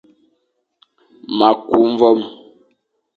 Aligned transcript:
Ma 1.37 1.49
ku 1.65 1.77
mvoom, 1.91 2.19